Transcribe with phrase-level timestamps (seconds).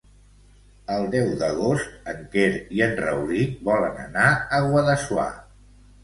[0.93, 2.45] El deu d'agost en Quer
[2.77, 5.27] i en Rauric volen anar a Guadassuar.